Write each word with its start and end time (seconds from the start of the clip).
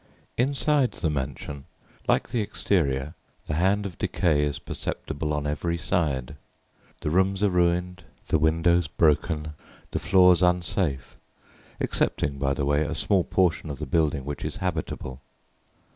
Inside 0.35 0.93
the 0.93 1.11
mansion, 1.11 1.65
like 2.07 2.29
the 2.29 2.41
exterior, 2.41 3.13
the 3.45 3.53
hand 3.53 3.85
of 3.85 3.99
decay 3.99 4.41
is 4.41 4.57
perceptible 4.57 5.31
on 5.31 5.45
every 5.45 5.77
side; 5.77 6.37
the 7.01 7.11
rooms 7.11 7.43
are 7.43 7.51
ruined, 7.51 8.03
the 8.29 8.39
windows 8.39 8.87
broken, 8.87 9.53
the 9.91 9.99
floors 9.99 10.41
unsafe 10.41 11.17
(excepting, 11.79 12.39
by 12.39 12.55
the 12.55 12.65
way, 12.65 12.81
a 12.81 12.95
small 12.95 13.23
portion 13.23 13.69
of 13.69 13.77
the 13.77 13.85
building 13.85 14.25
which 14.25 14.43
is 14.43 14.55
habitable). 14.55 15.21